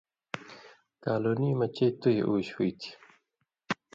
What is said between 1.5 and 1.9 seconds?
مہ چئ